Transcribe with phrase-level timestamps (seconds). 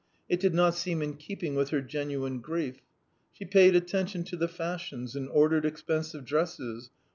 [0.27, 2.79] It did not seem in keeping with her genuine grief.
[3.33, 6.89] She paid attention to the fashions and ordered expensive dresses.